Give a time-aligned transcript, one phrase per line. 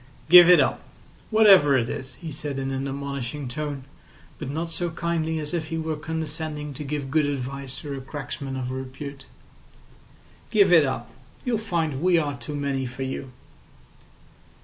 [0.29, 3.83] "Give it up—whatever it is," he said in an admonishing tone,
[4.39, 8.01] but not so kindly as if he were condescending to give good advice to a
[8.01, 9.27] cracksman of repute.
[10.49, 11.11] "Give it up.
[11.45, 13.29] You'll find we are too many for you."